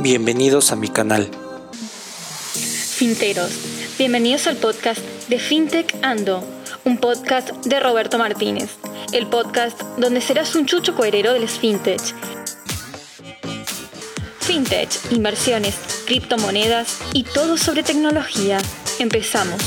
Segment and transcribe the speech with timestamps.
[0.00, 1.28] Bienvenidos a mi canal.
[2.52, 3.50] Finteros,
[3.98, 6.44] bienvenidos al podcast de FinTech Ando,
[6.84, 8.76] un podcast de Roberto Martínez,
[9.12, 12.00] el podcast donde serás un chucho coherero del FinTech.
[14.38, 15.74] FinTech, inversiones,
[16.06, 18.58] criptomonedas y todo sobre tecnología.
[19.00, 19.60] Empezamos.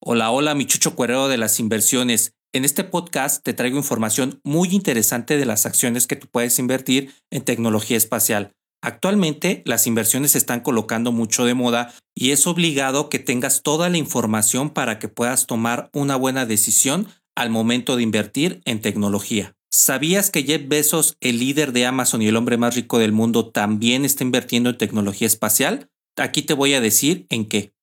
[0.00, 2.35] Hola, hola, mi chucho cuerero de las inversiones.
[2.52, 7.12] En este podcast te traigo información muy interesante de las acciones que tú puedes invertir
[7.30, 8.52] en tecnología espacial.
[8.82, 13.88] Actualmente las inversiones se están colocando mucho de moda y es obligado que tengas toda
[13.88, 19.54] la información para que puedas tomar una buena decisión al momento de invertir en tecnología.
[19.70, 23.50] ¿Sabías que Jeff Bezos, el líder de Amazon y el hombre más rico del mundo,
[23.50, 25.90] también está invirtiendo en tecnología espacial?
[26.16, 27.75] Aquí te voy a decir en qué.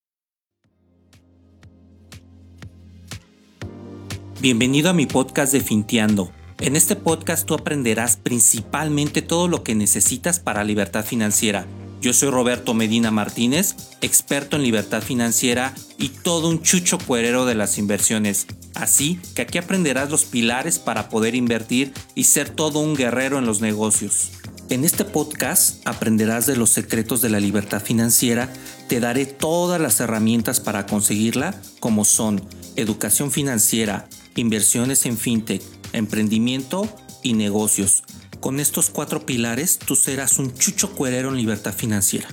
[4.44, 6.30] Bienvenido a mi podcast de Finteando.
[6.60, 11.66] En este podcast tú aprenderás principalmente todo lo que necesitas para libertad financiera.
[12.02, 17.56] Yo soy Roberto Medina Martínez, experto en libertad financiera y todo un chucho cuerero de
[17.56, 18.46] las inversiones.
[18.76, 23.46] Así que aquí aprenderás los pilares para poder invertir y ser todo un guerrero en
[23.46, 24.32] los negocios.
[24.70, 28.52] En este podcast aprenderás de los secretos de la libertad financiera,
[28.90, 32.42] te daré todas las herramientas para conseguirla, como son
[32.76, 35.62] educación financiera, inversiones en fintech,
[35.94, 36.88] emprendimiento
[37.22, 38.04] y negocios.
[38.40, 42.28] Con estos cuatro pilares tú serás un chucho cuerero en libertad financiera.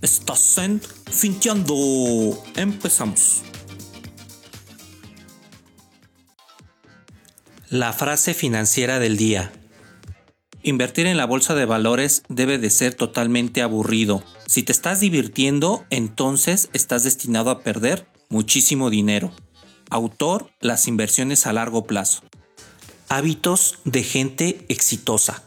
[0.00, 2.42] Estás en Finteando.
[2.56, 3.42] Empezamos.
[7.68, 9.52] La frase financiera del día.
[10.64, 14.22] Invertir en la bolsa de valores debe de ser totalmente aburrido.
[14.46, 19.32] Si te estás divirtiendo, entonces estás destinado a perder muchísimo dinero.
[19.92, 22.22] Autor, las inversiones a largo plazo.
[23.10, 25.42] Hábitos de gente exitosa.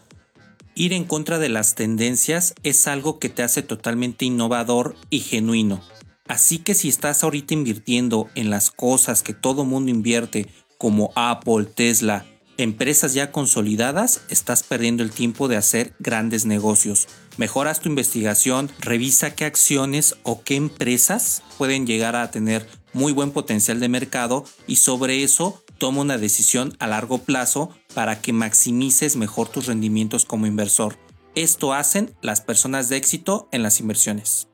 [0.76, 5.82] Ir en contra de las tendencias es algo que te hace totalmente innovador y genuino.
[6.28, 10.48] Así que si estás ahorita invirtiendo en las cosas que todo mundo invierte,
[10.78, 17.08] como Apple, Tesla, empresas ya consolidadas, estás perdiendo el tiempo de hacer grandes negocios.
[17.38, 23.32] Mejoras tu investigación, revisa qué acciones o qué empresas pueden llegar a tener muy buen
[23.32, 29.18] potencial de mercado y sobre eso toma una decisión a largo plazo para que maximices
[29.18, 30.98] mejor tus rendimientos como inversor.
[31.36, 34.48] Esto hacen las personas de éxito en las inversiones.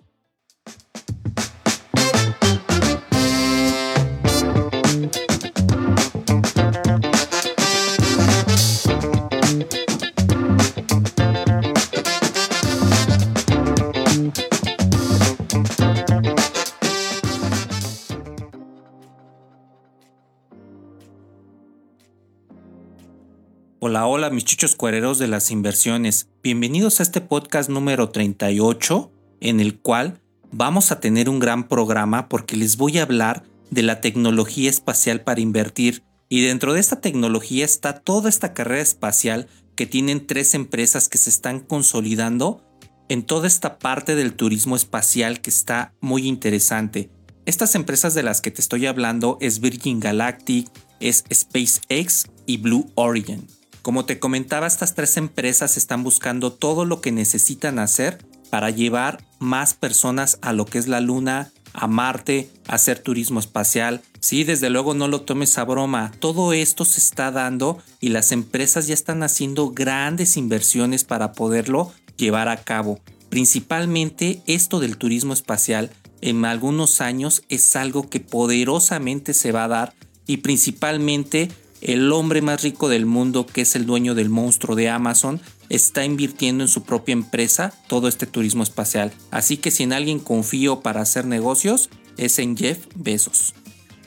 [24.03, 26.27] Hola, mis chuchos cuereros de las inversiones.
[26.41, 32.27] Bienvenidos a este podcast número 38 en el cual vamos a tener un gran programa
[32.27, 36.99] porque les voy a hablar de la tecnología espacial para invertir y dentro de esta
[36.99, 42.63] tecnología está toda esta carrera espacial que tienen tres empresas que se están consolidando
[43.07, 47.11] en toda esta parte del turismo espacial que está muy interesante.
[47.45, 52.89] Estas empresas de las que te estoy hablando es Virgin Galactic, es SpaceX y Blue
[52.95, 53.47] Origin.
[53.81, 59.25] Como te comentaba, estas tres empresas están buscando todo lo que necesitan hacer para llevar
[59.39, 64.01] más personas a lo que es la Luna, a Marte, a hacer turismo espacial.
[64.19, 66.11] Sí, desde luego no lo tomes a broma.
[66.19, 71.91] Todo esto se está dando y las empresas ya están haciendo grandes inversiones para poderlo
[72.17, 72.99] llevar a cabo.
[73.29, 79.69] Principalmente esto del turismo espacial en algunos años es algo que poderosamente se va a
[79.69, 79.93] dar
[80.27, 81.49] y principalmente
[81.81, 86.05] el hombre más rico del mundo, que es el dueño del monstruo de Amazon, está
[86.05, 89.11] invirtiendo en su propia empresa todo este turismo espacial.
[89.31, 93.53] Así que si en alguien confío para hacer negocios, es en Jeff Bezos.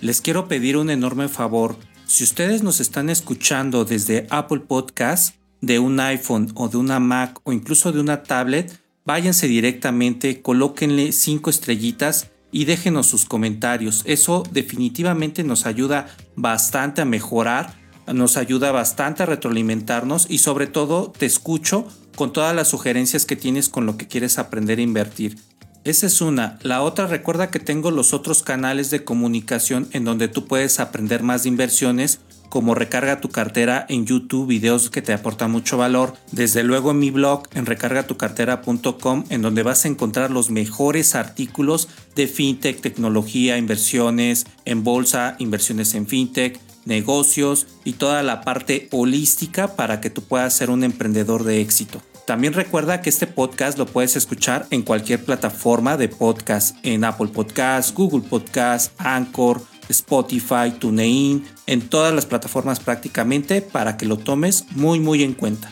[0.01, 1.77] Les quiero pedir un enorme favor.
[2.07, 5.35] Si ustedes nos están escuchando desde Apple Podcast,
[5.67, 11.13] de un iPhone o de una Mac o incluso de una tablet, váyanse directamente, colóquenle
[11.13, 14.03] cinco estrellitas y déjenos sus comentarios.
[14.05, 17.75] Eso definitivamente nos ayuda bastante a mejorar,
[18.13, 21.87] nos ayuda bastante a retroalimentarnos y sobre todo te escucho
[22.17, 25.39] con todas las sugerencias que tienes con lo que quieres aprender a invertir.
[25.85, 26.59] Esa es una.
[26.63, 31.23] La otra, recuerda que tengo los otros canales de comunicación en donde tú puedes aprender
[31.23, 32.21] más de inversiones
[32.55, 36.15] como Recarga tu cartera en YouTube, videos que te aportan mucho valor.
[36.31, 41.89] Desde luego en mi blog en recargatucartera.com en donde vas a encontrar los mejores artículos
[42.15, 49.75] de fintech, tecnología, inversiones en bolsa, inversiones en fintech, negocios y toda la parte holística
[49.75, 52.01] para que tú puedas ser un emprendedor de éxito.
[52.25, 57.29] También recuerda que este podcast lo puedes escuchar en cualquier plataforma de podcast, en Apple
[57.35, 64.65] Podcasts, Google Podcasts, Anchor, Spotify, TuneIn, en todas las plataformas prácticamente para que lo tomes
[64.73, 65.71] muy muy en cuenta.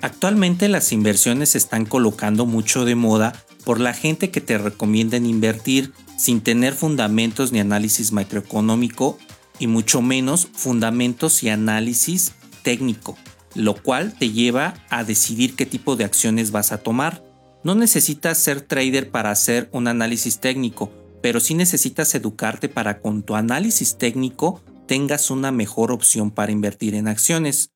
[0.00, 3.32] Actualmente las inversiones se están colocando mucho de moda
[3.64, 9.18] por la gente que te recomiendan invertir sin tener fundamentos ni análisis macroeconómico
[9.58, 12.32] y mucho menos fundamentos y análisis
[12.62, 13.16] técnico,
[13.54, 17.22] lo cual te lleva a decidir qué tipo de acciones vas a tomar.
[17.62, 20.92] No necesitas ser trader para hacer un análisis técnico,
[21.24, 26.94] pero sí necesitas educarte para con tu análisis técnico tengas una mejor opción para invertir
[26.94, 27.70] en acciones.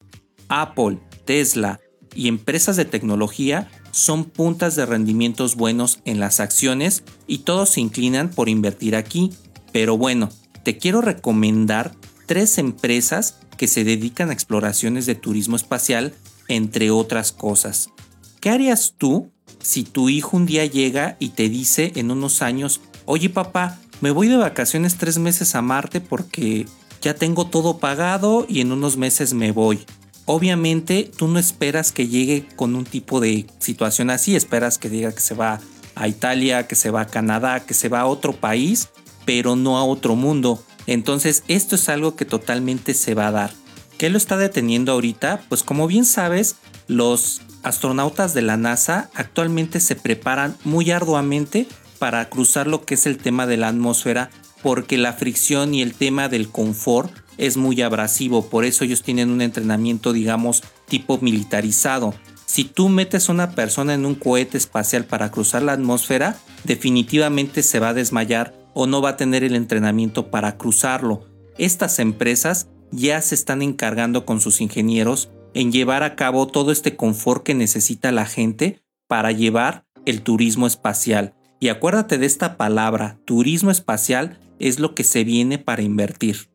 [0.48, 1.80] Apple, Tesla
[2.14, 7.80] y empresas de tecnología son puntas de rendimientos buenos en las acciones y todos se
[7.80, 9.30] inclinan por invertir aquí.
[9.72, 10.28] Pero bueno,
[10.62, 11.94] te quiero recomendar
[12.26, 16.12] tres empresas que se dedican a exploraciones de turismo espacial,
[16.48, 17.88] entre otras cosas.
[18.40, 22.82] ¿Qué harías tú si tu hijo un día llega y te dice en unos años,
[23.10, 26.66] oye papá, me voy de vacaciones tres meses a Marte porque
[27.00, 29.80] ya tengo todo pagado y en unos meses me voy.
[30.26, 35.10] Obviamente tú no esperas que llegue con un tipo de situación así, esperas que diga
[35.12, 35.58] que se va
[35.94, 38.90] a Italia, que se va a Canadá, que se va a otro país,
[39.24, 40.62] pero no a otro mundo.
[40.86, 43.52] Entonces esto es algo que totalmente se va a dar.
[43.96, 45.40] ¿Qué lo está deteniendo ahorita?
[45.48, 46.56] Pues como bien sabes,
[46.88, 51.66] los astronautas de la NASA actualmente se preparan muy arduamente
[51.98, 54.30] para cruzar lo que es el tema de la atmósfera
[54.62, 59.30] porque la fricción y el tema del confort es muy abrasivo, por eso ellos tienen
[59.30, 62.14] un entrenamiento digamos tipo militarizado.
[62.46, 67.62] Si tú metes a una persona en un cohete espacial para cruzar la atmósfera, definitivamente
[67.62, 71.26] se va a desmayar o no va a tener el entrenamiento para cruzarlo.
[71.58, 76.96] Estas empresas ya se están encargando con sus ingenieros en llevar a cabo todo este
[76.96, 81.34] confort que necesita la gente para llevar el turismo espacial.
[81.60, 86.48] Y acuérdate de esta palabra, turismo espacial es lo que se viene para invertir.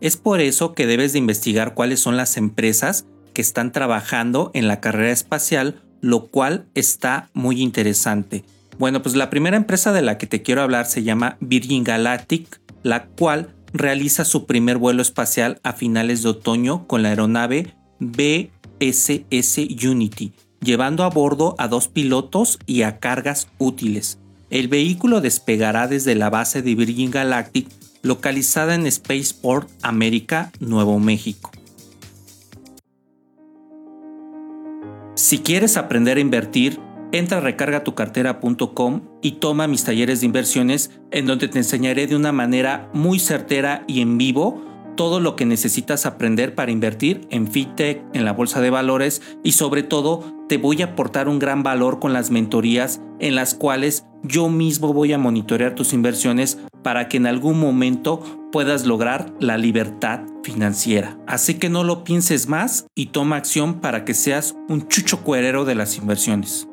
[0.00, 3.04] Es por eso que debes de investigar cuáles son las empresas
[3.34, 8.44] que están trabajando en la carrera espacial, lo cual está muy interesante.
[8.78, 12.60] Bueno, pues la primera empresa de la que te quiero hablar se llama Virgin Galactic,
[12.82, 19.58] la cual realiza su primer vuelo espacial a finales de otoño con la aeronave BSS
[19.84, 24.20] Unity, llevando a bordo a dos pilotos y a cargas útiles.
[24.50, 27.68] El vehículo despegará desde la base de Virgin Galactic
[28.02, 31.50] localizada en Spaceport América, Nuevo México.
[35.14, 36.80] Si quieres aprender a invertir,
[37.12, 42.32] entra a recargatucartera.com y toma mis talleres de inversiones en donde te enseñaré de una
[42.32, 44.64] manera muy certera y en vivo
[44.98, 49.52] todo lo que necesitas aprender para invertir en FinTech, en la bolsa de valores y
[49.52, 54.04] sobre todo te voy a aportar un gran valor con las mentorías en las cuales
[54.24, 59.56] yo mismo voy a monitorear tus inversiones para que en algún momento puedas lograr la
[59.56, 61.16] libertad financiera.
[61.28, 65.64] Así que no lo pienses más y toma acción para que seas un chucho cuerero
[65.64, 66.66] de las inversiones.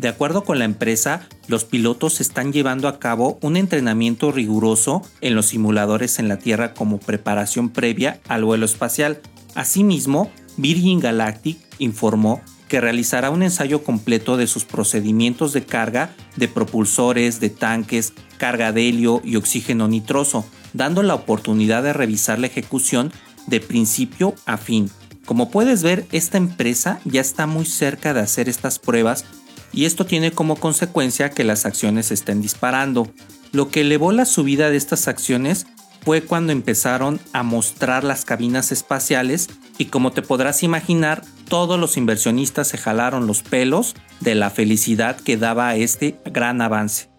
[0.00, 5.34] De acuerdo con la empresa, los pilotos están llevando a cabo un entrenamiento riguroso en
[5.34, 9.20] los simuladores en la Tierra como preparación previa al vuelo espacial.
[9.54, 16.48] Asimismo, Virgin Galactic informó que realizará un ensayo completo de sus procedimientos de carga de
[16.48, 22.46] propulsores, de tanques, carga de helio y oxígeno nitroso, dando la oportunidad de revisar la
[22.46, 23.12] ejecución
[23.48, 24.90] de principio a fin.
[25.26, 29.26] Como puedes ver, esta empresa ya está muy cerca de hacer estas pruebas
[29.72, 33.08] y esto tiene como consecuencia que las acciones estén disparando.
[33.52, 35.66] Lo que elevó la subida de estas acciones
[36.04, 39.48] fue cuando empezaron a mostrar las cabinas espaciales
[39.78, 45.16] y como te podrás imaginar, todos los inversionistas se jalaron los pelos de la felicidad
[45.16, 47.10] que daba este gran avance.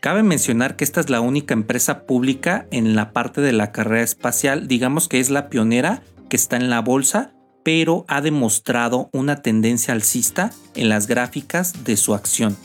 [0.00, 4.02] Cabe mencionar que esta es la única empresa pública en la parte de la carrera
[4.02, 9.42] espacial, digamos que es la pionera que está en la bolsa pero ha demostrado una
[9.42, 12.56] tendencia alcista en las gráficas de su acción.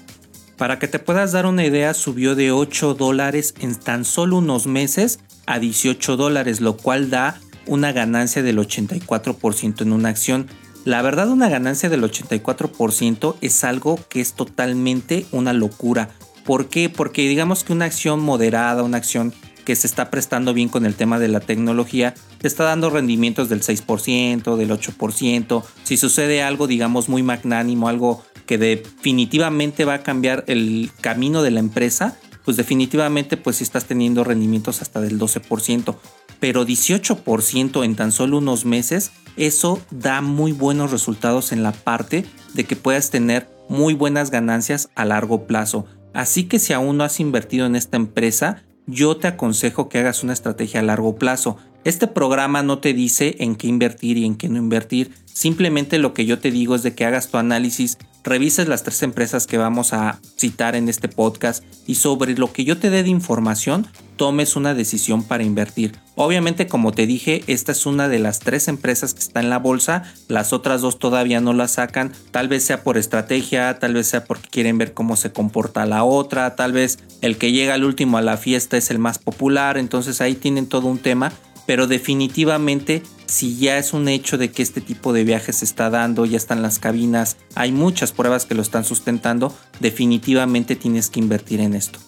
[0.57, 4.67] Para que te puedas dar una idea, subió de 8 dólares en tan solo unos
[4.67, 10.47] meses a 18 dólares, lo cual da una ganancia del 84% en una acción.
[10.85, 16.09] La verdad, una ganancia del 84% es algo que es totalmente una locura.
[16.45, 16.89] ¿Por qué?
[16.89, 19.33] Porque digamos que una acción moderada, una acción
[19.65, 23.49] que se está prestando bien con el tema de la tecnología, te está dando rendimientos
[23.49, 25.63] del 6%, del 8%.
[25.83, 31.51] Si sucede algo, digamos, muy magnánimo, algo que definitivamente va a cambiar el camino de
[31.51, 35.95] la empresa, pues definitivamente pues estás teniendo rendimientos hasta del 12%,
[36.39, 42.25] pero 18% en tan solo unos meses, eso da muy buenos resultados en la parte
[42.53, 45.87] de que puedas tener muy buenas ganancias a largo plazo.
[46.13, 50.23] Así que si aún no has invertido en esta empresa, yo te aconsejo que hagas
[50.23, 51.57] una estrategia a largo plazo.
[51.83, 55.11] Este programa no te dice en qué invertir y en qué no invertir.
[55.25, 59.03] Simplemente lo que yo te digo es de que hagas tu análisis, revises las tres
[59.03, 63.03] empresas que vamos a citar en este podcast y sobre lo que yo te dé
[63.03, 65.93] de información, tomes una decisión para invertir.
[66.15, 69.59] Obviamente, como te dije, esta es una de las tres empresas que está en la
[69.59, 74.07] bolsa, las otras dos todavía no la sacan, tal vez sea por estrategia, tal vez
[74.07, 77.83] sea porque quieren ver cómo se comporta la otra, tal vez el que llega al
[77.83, 81.33] último a la fiesta es el más popular, entonces ahí tienen todo un tema,
[81.65, 85.89] pero definitivamente si ya es un hecho de que este tipo de viajes se está
[85.89, 91.19] dando, ya están las cabinas, hay muchas pruebas que lo están sustentando, definitivamente tienes que
[91.19, 91.99] invertir en esto.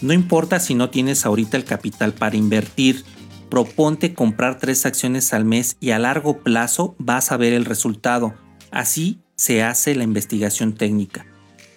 [0.00, 3.04] No importa si no tienes ahorita el capital para invertir,
[3.52, 8.32] proponte comprar tres acciones al mes y a largo plazo vas a ver el resultado.
[8.70, 11.26] Así se hace la investigación técnica.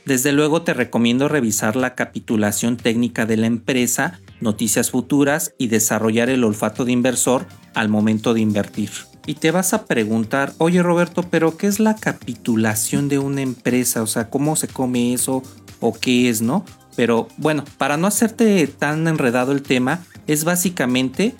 [0.05, 6.29] Desde luego te recomiendo revisar la capitulación técnica de la empresa, noticias futuras y desarrollar
[6.29, 8.91] el olfato de inversor al momento de invertir.
[9.25, 14.01] Y te vas a preguntar, oye Roberto, pero ¿qué es la capitulación de una empresa?
[14.01, 15.43] O sea, ¿cómo se come eso?
[15.81, 16.63] ¿O qué es, no?
[16.95, 21.35] Pero bueno, para no hacerte tan enredado el tema, es básicamente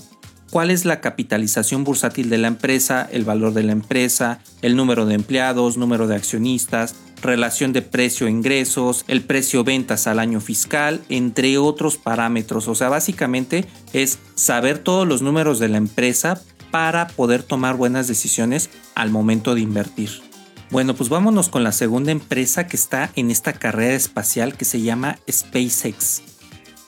[0.55, 5.05] cuál es la capitalización bursátil de la empresa, el valor de la empresa, el número
[5.05, 11.97] de empleados, número de accionistas, relación de precio-ingresos, el precio-ventas al año fiscal, entre otros
[11.97, 12.69] parámetros.
[12.69, 18.07] O sea, básicamente es saber todos los números de la empresa para poder tomar buenas
[18.07, 20.09] decisiones al momento de invertir.
[20.71, 24.79] Bueno, pues vámonos con la segunda empresa que está en esta carrera espacial que se
[24.79, 26.34] llama SpaceX.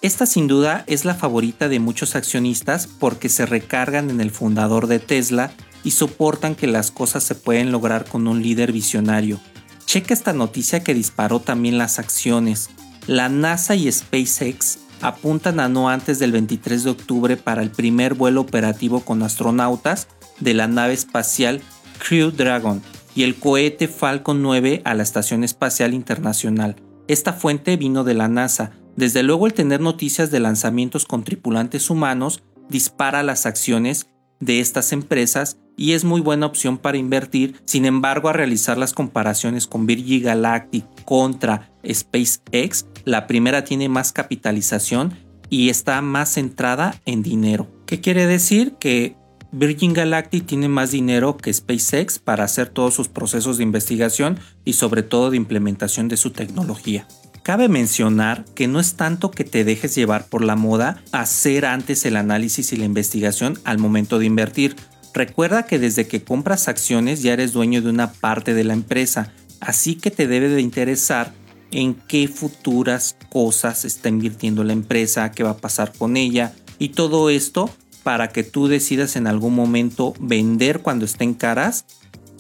[0.02, 4.88] Esta sin duda es la favorita de muchos accionistas porque se recargan en el fundador
[4.88, 5.52] de Tesla
[5.84, 9.40] y soportan que las cosas se pueden lograr con un líder visionario.
[9.86, 12.70] Checa esta noticia que disparó también las acciones.
[13.08, 18.14] La NASA y SpaceX apuntan a no antes del 23 de octubre para el primer
[18.14, 20.08] vuelo operativo con astronautas
[20.40, 21.62] de la nave espacial
[21.98, 22.82] Crew Dragon,
[23.16, 26.76] y el cohete Falcon 9 a la Estación Espacial Internacional.
[27.08, 28.74] Esta fuente vino de la NASA.
[28.98, 34.92] Desde luego el tener noticias de lanzamientos con tripulantes humanos dispara las acciones de estas
[34.92, 37.62] empresas y es muy buena opción para invertir.
[37.66, 44.12] Sin embargo, a realizar las comparaciones con Virgin Galactic contra SpaceX, la primera tiene más
[44.12, 45.14] capitalización
[45.48, 47.68] y está más centrada en dinero.
[47.86, 48.74] ¿Qué quiere decir?
[48.80, 49.16] Que
[49.52, 54.74] Virgin Galactic tiene más dinero que SpaceX para hacer todos sus procesos de investigación y
[54.74, 57.08] sobre todo de implementación de su tecnología.
[57.48, 62.06] Cabe mencionar que no es tanto que te dejes llevar por la moda hacer antes
[62.06, 64.76] el análisis y la investigación al momento de invertir.
[65.14, 69.32] Recuerda que desde que compras acciones ya eres dueño de una parte de la empresa,
[69.62, 71.32] así que te debe de interesar
[71.72, 76.90] en qué futuras cosas está invirtiendo la empresa, qué va a pasar con ella y
[76.90, 77.70] todo esto
[78.04, 81.86] para que tú decidas en algún momento vender cuando estén caras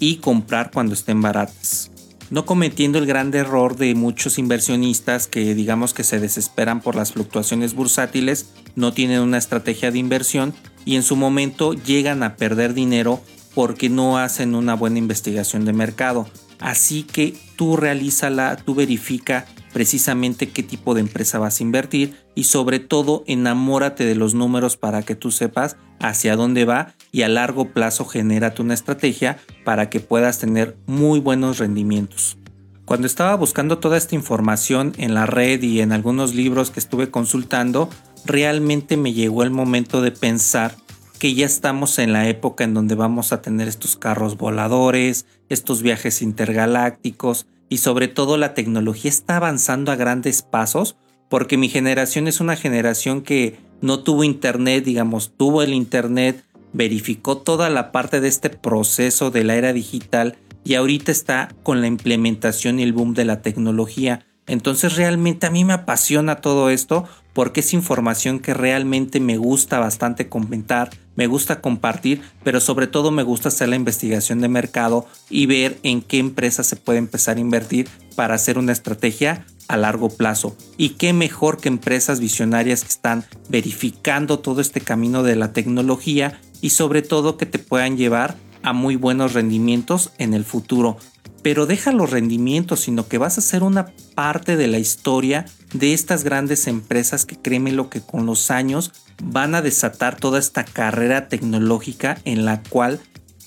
[0.02, 1.92] y comprar cuando estén baratas.
[2.30, 7.14] No cometiendo el gran error de muchos inversionistas que digamos que se desesperan por las
[7.14, 10.54] fluctuaciones bursátiles, no tienen una estrategia de inversión
[10.84, 13.22] y en su momento llegan a perder dinero
[13.56, 16.28] porque no hacen una buena investigación de mercado.
[16.60, 19.46] Así que tú realízala, tú verifica
[19.78, 24.76] precisamente qué tipo de empresa vas a invertir y sobre todo enamórate de los números
[24.76, 29.92] para que tú sepas hacia dónde va y a largo plazo genérate una estrategia para
[29.92, 32.40] que puedas tener muy buenos rendimientos.
[32.86, 37.12] Cuando estaba buscando toda esta información en la red y en algunos libros que estuve
[37.12, 37.88] consultando,
[38.26, 40.76] realmente me llegó el momento de pensar
[41.20, 45.84] que ya estamos en la época en donde vamos a tener estos carros voladores, estos
[45.84, 50.98] viajes intergalácticos y sobre todo la tecnología está avanzando a grandes pasos
[51.30, 56.44] porque mi generación es una generación que no tuvo internet, digamos, tuvo el internet,
[56.74, 61.82] verificó toda la parte de este proceso de la era digital y ahorita está con
[61.82, 64.26] la implementación y el boom de la tecnología.
[64.48, 67.06] Entonces realmente a mí me apasiona todo esto
[67.38, 73.12] porque es información que realmente me gusta bastante comentar, me gusta compartir, pero sobre todo
[73.12, 77.38] me gusta hacer la investigación de mercado y ver en qué empresas se puede empezar
[77.38, 80.58] a invertir para hacer una estrategia a largo plazo.
[80.78, 86.42] Y qué mejor que empresas visionarias que están verificando todo este camino de la tecnología
[86.62, 90.98] y sobre todo que te puedan llevar a muy buenos rendimientos en el futuro.
[91.42, 95.94] Pero deja los rendimientos, sino que vas a ser una parte de la historia de
[95.94, 98.92] estas grandes empresas que créeme lo que con los años
[99.24, 103.00] van a desatar toda esta carrera tecnológica en la cual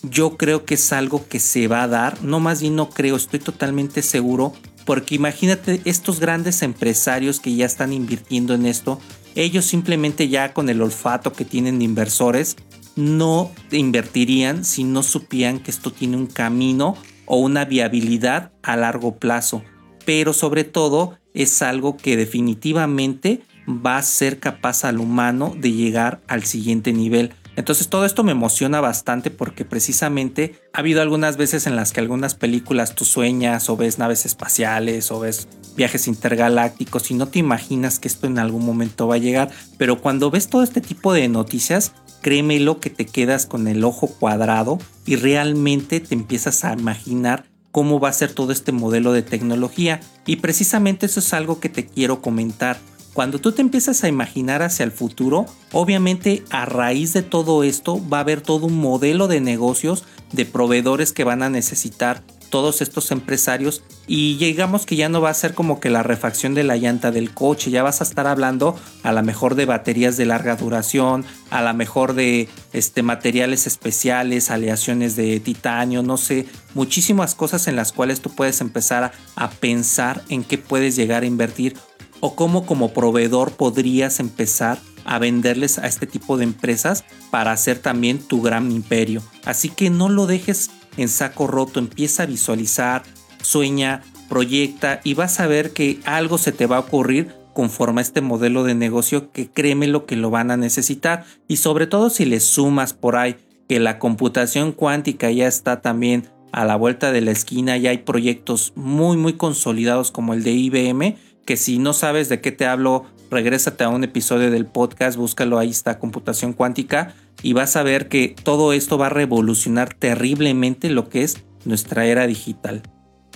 [0.03, 3.17] yo creo que es algo que se va a dar, no más bien no creo,
[3.17, 4.53] estoy totalmente seguro,
[4.87, 8.99] porque imagínate estos grandes empresarios que ya están invirtiendo en esto,
[9.35, 12.57] ellos simplemente ya con el olfato que tienen de inversores,
[12.97, 16.97] no invertirían si no supieran que esto tiene un camino
[17.33, 19.63] o una viabilidad a largo plazo.
[20.05, 26.21] Pero sobre todo es algo que definitivamente va a ser capaz al humano de llegar
[26.27, 27.33] al siguiente nivel.
[27.55, 32.01] Entonces todo esto me emociona bastante porque precisamente ha habido algunas veces en las que
[32.01, 35.47] algunas películas tú sueñas o ves naves espaciales o ves
[35.77, 40.01] viajes intergalácticos y no te imaginas que esto en algún momento va a llegar, pero
[40.01, 44.79] cuando ves todo este tipo de noticias, créemelo que te quedas con el ojo cuadrado
[45.07, 50.01] y realmente te empiezas a imaginar cómo va a ser todo este modelo de tecnología
[50.27, 52.79] y precisamente eso es algo que te quiero comentar.
[53.13, 58.01] Cuando tú te empiezas a imaginar hacia el futuro, obviamente a raíz de todo esto
[58.09, 62.83] va a haber todo un modelo de negocios de proveedores que van a necesitar todos
[62.83, 66.65] estos empresarios y llegamos que ya no va a ser como que la refacción de
[66.65, 70.27] la llanta del coche, ya vas a estar hablando a lo mejor de baterías de
[70.27, 77.35] larga duración, a lo mejor de este, materiales especiales, aleaciones de titanio, no sé, muchísimas
[77.35, 81.27] cosas en las cuales tú puedes empezar a, a pensar en qué puedes llegar a
[81.27, 81.77] invertir
[82.21, 87.79] o cómo como proveedor podrías empezar a venderles a este tipo de empresas para hacer
[87.79, 89.23] también tu gran imperio.
[89.45, 93.03] Así que no lo dejes en saco roto, empieza a visualizar,
[93.43, 98.03] sueña, proyecta y vas a ver que algo se te va a ocurrir conforme a
[98.03, 101.25] este modelo de negocio que créeme lo que lo van a necesitar.
[101.49, 103.37] Y sobre todo si le sumas por ahí
[103.69, 107.99] que la computación cuántica ya está también a la vuelta de la esquina, ya hay
[107.99, 112.67] proyectos muy muy consolidados como el de IBM, que si no sabes de qué te
[112.67, 117.83] hablo, regrésate a un episodio del podcast, búscalo, ahí está computación cuántica y vas a
[117.83, 122.83] ver que todo esto va a revolucionar terriblemente lo que es nuestra era digital.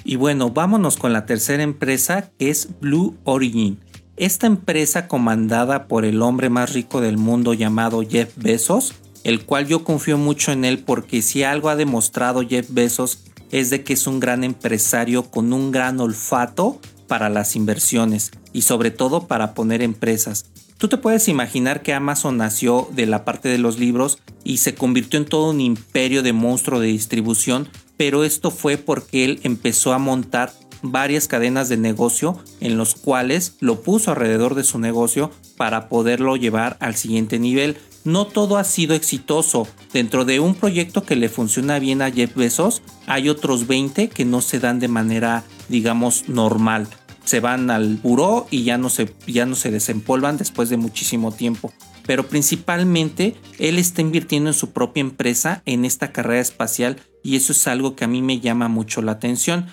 [0.04, 3.78] Y bueno, vámonos con la tercera empresa que es Blue Origin.
[4.16, 9.66] Esta empresa comandada por el hombre más rico del mundo llamado Jeff Bezos, el cual
[9.66, 13.94] yo confío mucho en él porque si algo ha demostrado Jeff Bezos es de que
[13.94, 19.52] es un gran empresario con un gran olfato para las inversiones y sobre todo para
[19.52, 20.46] poner empresas.
[20.78, 24.74] Tú te puedes imaginar que Amazon nació de la parte de los libros y se
[24.74, 29.92] convirtió en todo un imperio de monstruo de distribución, pero esto fue porque él empezó
[29.92, 35.30] a montar varias cadenas de negocio en los cuales lo puso alrededor de su negocio
[35.56, 37.78] para poderlo llevar al siguiente nivel.
[38.04, 39.66] No todo ha sido exitoso.
[39.92, 44.26] Dentro de un proyecto que le funciona bien a Jeff Bezos, hay otros 20 que
[44.26, 46.86] no se dan de manera, digamos, normal
[47.24, 51.32] se van al buró y ya no se, ya no se desempolvan después de muchísimo
[51.32, 51.72] tiempo.
[52.06, 57.52] Pero principalmente él está invirtiendo en su propia empresa en esta carrera espacial y eso
[57.52, 59.66] es algo que a mí me llama mucho la atención.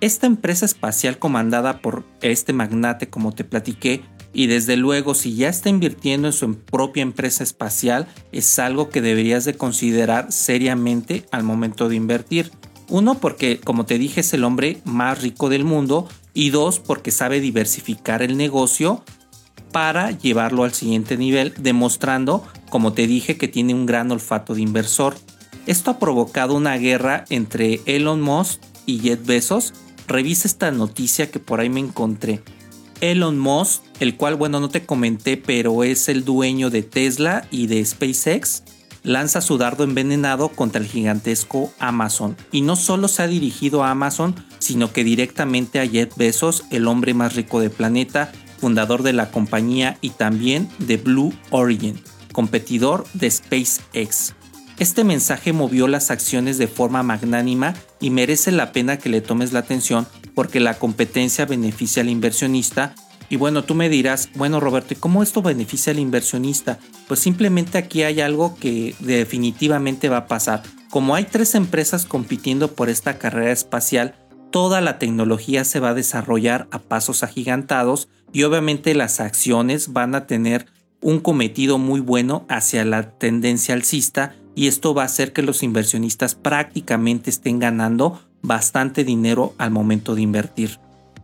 [0.00, 5.48] Esta empresa espacial comandada por este magnate como te platiqué y desde luego si ya
[5.48, 11.42] está invirtiendo en su propia empresa espacial es algo que deberías de considerar seriamente al
[11.42, 12.50] momento de invertir.
[12.88, 17.10] Uno porque como te dije es el hombre más rico del mundo y dos, porque
[17.10, 19.04] sabe diversificar el negocio
[19.72, 24.62] para llevarlo al siguiente nivel, demostrando, como te dije, que tiene un gran olfato de
[24.62, 25.16] inversor.
[25.66, 29.72] Esto ha provocado una guerra entre Elon Musk y Jeff Bezos.
[30.08, 32.42] Revisa esta noticia que por ahí me encontré.
[33.00, 37.66] Elon Musk, el cual, bueno, no te comenté, pero es el dueño de Tesla y
[37.66, 38.62] de SpaceX,
[39.02, 42.36] lanza su dardo envenenado contra el gigantesco Amazon.
[42.52, 46.86] Y no solo se ha dirigido a Amazon, sino que directamente a Jeff Bezos, el
[46.86, 52.00] hombre más rico del planeta, fundador de la compañía y también de Blue Origin,
[52.32, 54.34] competidor de SpaceX.
[54.78, 59.52] Este mensaje movió las acciones de forma magnánima y merece la pena que le tomes
[59.52, 62.94] la atención porque la competencia beneficia al inversionista
[63.30, 66.80] y bueno, tú me dirás, bueno Roberto, ¿y cómo esto beneficia al inversionista?
[67.06, 70.64] Pues simplemente aquí hay algo que definitivamente va a pasar.
[70.90, 74.16] Como hay tres empresas compitiendo por esta carrera espacial,
[74.50, 80.16] toda la tecnología se va a desarrollar a pasos agigantados y obviamente las acciones van
[80.16, 80.66] a tener
[81.00, 85.62] un cometido muy bueno hacia la tendencia alcista y esto va a hacer que los
[85.62, 90.80] inversionistas prácticamente estén ganando bastante dinero al momento de invertir.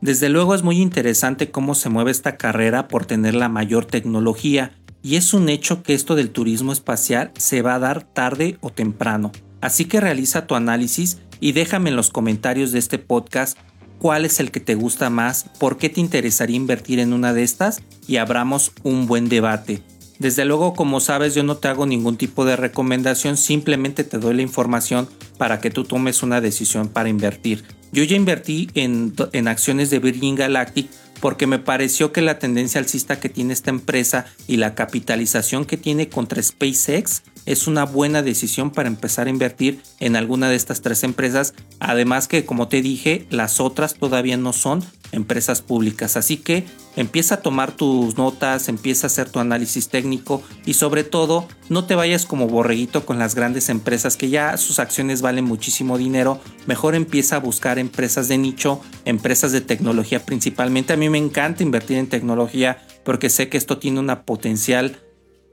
[0.07, 4.71] Desde luego es muy interesante cómo se mueve esta carrera por tener la mayor tecnología
[5.03, 8.71] y es un hecho que esto del turismo espacial se va a dar tarde o
[8.71, 9.33] temprano.
[9.61, 13.59] Así que realiza tu análisis y déjame en los comentarios de este podcast
[13.99, 17.43] cuál es el que te gusta más, por qué te interesaría invertir en una de
[17.43, 19.83] estas y abramos un buen debate.
[20.19, 24.35] Desde luego, como sabes, yo no te hago ningún tipo de recomendación, simplemente te doy
[24.35, 27.65] la información para que tú tomes una decisión para invertir.
[27.93, 30.89] Yo ya invertí en, en acciones de Virgin Galactic
[31.21, 35.77] porque me pareció que la tendencia alcista que tiene esta empresa y la capitalización que
[35.77, 40.83] tiene contra SpaceX es una buena decisión para empezar a invertir en alguna de estas
[40.83, 41.55] tres empresas.
[41.79, 46.17] Además que, como te dije, las otras todavía no son empresas públicas.
[46.17, 46.65] Así que
[46.97, 51.85] empieza a tomar tus notas, empieza a hacer tu análisis técnico y sobre todo no
[51.85, 56.41] te vayas como borreguito con las grandes empresas que ya sus acciones valen muchísimo dinero.
[56.67, 60.93] Mejor empieza a buscar empresas de nicho, empresas de tecnología principalmente.
[60.93, 65.01] A mí me encanta invertir en tecnología porque sé que esto tiene una potencial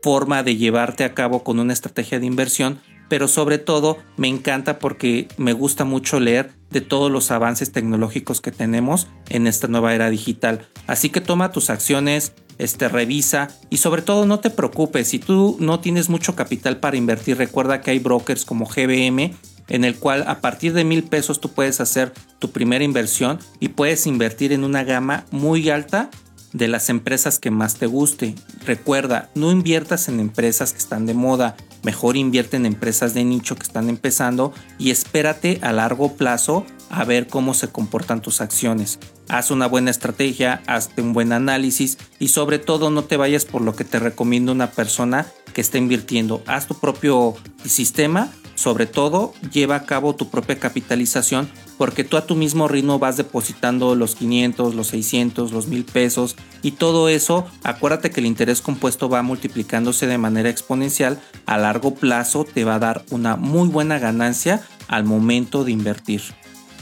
[0.02, 2.82] forma de llevarte a cabo con una estrategia de inversión,
[3.14, 8.42] pero sobre todo me encanta porque me gusta mucho leer de todos los avances tecnológicos
[8.42, 10.68] que tenemos en esta nueva era digital.
[10.88, 15.58] Así que toma tus acciones, este, revisa y sobre todo no te preocupes, si tú
[15.60, 19.36] no tienes mucho capital para invertir, recuerda que hay brokers como GBM
[19.68, 23.68] en el cual a partir de mil pesos tú puedes hacer tu primera inversión y
[23.68, 26.10] puedes invertir en una gama muy alta
[26.54, 28.36] de las empresas que más te guste.
[28.66, 33.56] Recuerda, no inviertas en empresas que están de moda, mejor invierte en empresas de nicho
[33.56, 39.00] que están empezando y espérate a largo plazo a ver cómo se comportan tus acciones.
[39.28, 43.62] Haz una buena estrategia, hazte un buen análisis y sobre todo no te vayas por
[43.62, 46.44] lo que te recomienda una persona que está invirtiendo.
[46.46, 47.36] Haz tu propio
[47.66, 53.00] sistema, sobre todo lleva a cabo tu propia capitalización porque tú a tu mismo ritmo
[53.00, 58.26] vas depositando los 500, los 600, los 1000 pesos y todo eso, acuérdate que el
[58.26, 63.36] interés compuesto va multiplicándose de manera exponencial, a largo plazo te va a dar una
[63.36, 66.22] muy buena ganancia al momento de invertir.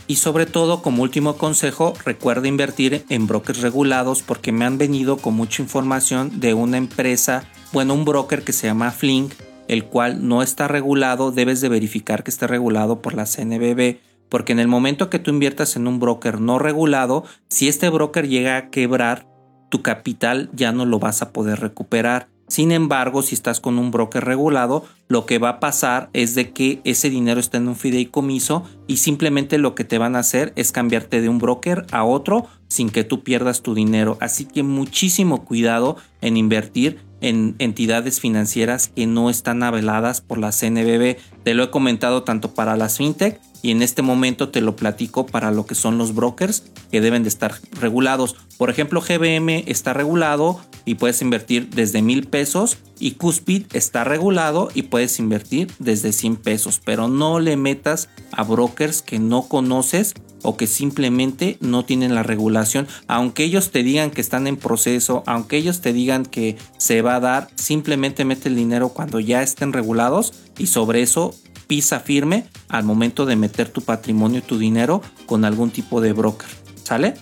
[0.08, 5.16] Y sobre todo, como último consejo, recuerda invertir en brokers regulados porque me han venido
[5.18, 9.34] con mucha información de una empresa, bueno, un broker que se llama Flink,
[9.70, 14.54] el cual no está regulado, debes de verificar que esté regulado por la CNBB porque
[14.54, 18.56] en el momento que tú inviertas en un broker no regulado, si este broker llega
[18.56, 19.28] a quebrar,
[19.68, 22.30] tu capital ya no lo vas a poder recuperar.
[22.48, 26.52] Sin embargo, si estás con un broker regulado, lo que va a pasar es de
[26.52, 30.54] que ese dinero está en un fideicomiso y simplemente lo que te van a hacer
[30.56, 34.18] es cambiarte de un broker a otro sin que tú pierdas tu dinero.
[34.22, 40.52] Así que muchísimo cuidado en invertir en entidades financieras que no están aveladas por la
[40.52, 41.18] CNBB.
[41.44, 45.26] Te lo he comentado tanto para las fintech y en este momento te lo platico
[45.26, 48.36] para lo que son los brokers que deben de estar regulados.
[48.58, 54.70] Por ejemplo, GBM está regulado y puedes invertir desde mil pesos y Cuspid está regulado
[54.74, 60.14] y puedes invertir desde 100 pesos, pero no le metas a brokers que no conoces
[60.44, 65.24] o que simplemente no tienen la regulación, aunque ellos te digan que están en proceso,
[65.28, 69.44] aunque ellos te digan que se va a dar, simplemente mete el dinero cuando ya
[69.44, 71.34] estén regulados y sobre eso
[71.66, 76.14] pisa firme al momento de meter tu patrimonio y tu dinero con algún tipo de
[76.14, 76.48] broker.
[76.84, 77.16] ¿Sale?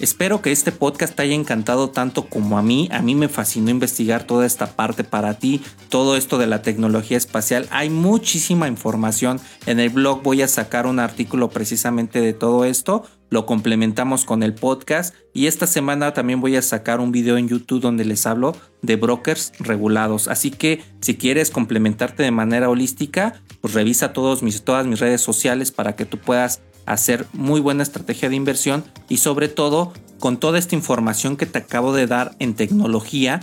[0.00, 2.88] Espero que este podcast te haya encantado tanto como a mí.
[2.90, 5.60] A mí me fascinó investigar toda esta parte para ti,
[5.90, 7.68] todo esto de la tecnología espacial.
[7.70, 9.38] Hay muchísima información.
[9.66, 13.04] En el blog voy a sacar un artículo precisamente de todo esto.
[13.28, 17.48] Lo complementamos con el podcast y esta semana también voy a sacar un video en
[17.48, 20.28] YouTube donde les hablo de brokers regulados.
[20.28, 25.20] Así que si quieres complementarte de manera holística, pues revisa todos mis, todas mis redes
[25.20, 30.38] sociales para que tú puedas hacer muy buena estrategia de inversión y sobre todo con
[30.38, 33.40] toda esta información que te acabo de dar en tecnología,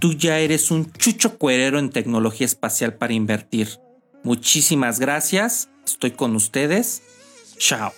[0.00, 3.78] tú ya eres un chucho cuerero en tecnología espacial para invertir.
[4.22, 7.02] Muchísimas gracias, estoy con ustedes.
[7.58, 7.92] Chao.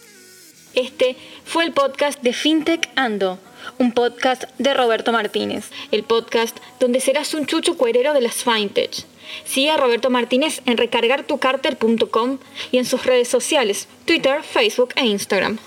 [0.75, 3.39] Este fue el podcast de FinTech Ando,
[3.79, 9.05] un podcast de Roberto Martínez, el podcast donde serás un chucho cuerero de las FinTech.
[9.45, 12.39] Sigue a Roberto Martínez en recargartucarter.com
[12.73, 15.59] y en sus redes sociales, Twitter, Facebook e Instagram.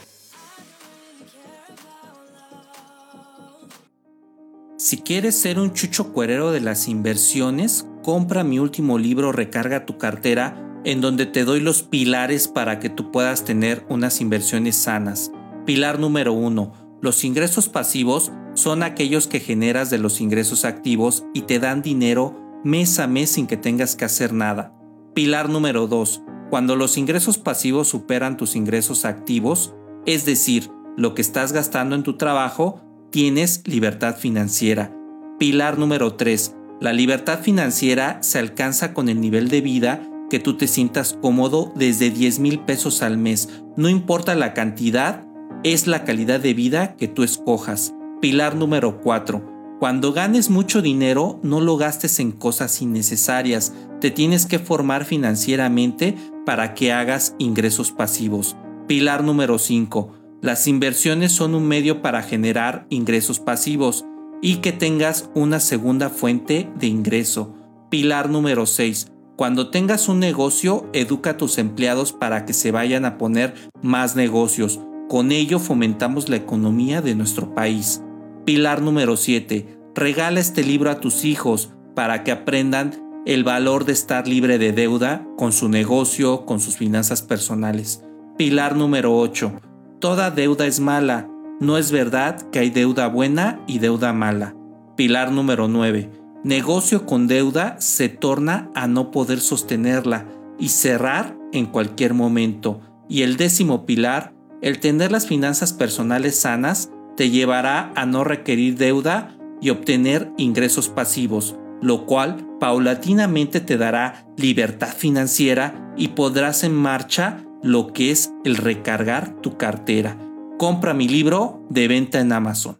[4.77, 9.97] Si quieres ser un chucho cuerero de las inversiones, compra mi último libro Recarga tu
[9.97, 15.31] cartera, en donde te doy los pilares para que tú puedas tener unas inversiones sanas.
[15.65, 16.88] Pilar número uno.
[17.01, 22.37] Los ingresos pasivos son aquellos que generas de los ingresos activos y te dan dinero
[22.65, 24.75] mes a mes sin que tengas que hacer nada.
[25.13, 26.23] Pilar número 2.
[26.49, 29.73] Cuando los ingresos pasivos superan tus ingresos activos,
[30.05, 32.81] es decir, lo que estás gastando en tu trabajo,
[33.11, 34.93] tienes libertad financiera.
[35.39, 36.55] Pilar número 3.
[36.81, 41.71] La libertad financiera se alcanza con el nivel de vida que tú te sientas cómodo
[41.75, 43.49] desde 10 mil pesos al mes.
[43.77, 45.25] No importa la cantidad,
[45.63, 47.93] es la calidad de vida que tú escojas.
[48.21, 49.77] Pilar número 4.
[49.79, 53.73] Cuando ganes mucho dinero, no lo gastes en cosas innecesarias.
[53.99, 58.55] Te tienes que formar financieramente para que hagas ingresos pasivos.
[58.87, 60.13] Pilar número 5.
[60.41, 64.05] Las inversiones son un medio para generar ingresos pasivos
[64.41, 67.55] y que tengas una segunda fuente de ingreso.
[67.89, 69.11] Pilar número 6.
[69.35, 74.15] Cuando tengas un negocio, educa a tus empleados para que se vayan a poner más
[74.17, 74.79] negocios.
[75.09, 78.03] Con ello fomentamos la economía de nuestro país.
[78.45, 79.65] Pilar número 7.
[79.95, 82.91] Regala este libro a tus hijos para que aprendan
[83.25, 88.03] el valor de estar libre de deuda con su negocio, con sus finanzas personales.
[88.37, 89.51] Pilar número 8.
[89.99, 91.27] Toda deuda es mala.
[91.59, 94.55] No es verdad que hay deuda buena y deuda mala.
[94.95, 96.07] Pilar número 9.
[96.43, 100.27] Negocio con deuda se torna a no poder sostenerla
[100.59, 102.81] y cerrar en cualquier momento.
[103.09, 108.77] Y el décimo pilar, el tener las finanzas personales sanas, te llevará a no requerir
[108.77, 116.73] deuda y obtener ingresos pasivos, lo cual paulatinamente te dará libertad financiera y podrás en
[116.73, 120.17] marcha lo que es el recargar tu cartera.
[120.57, 122.78] Compra mi libro de venta en Amazon.